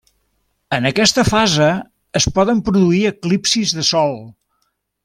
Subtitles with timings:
[0.77, 1.67] En aquesta fase
[2.21, 4.21] es poden produir eclipsis de Sol.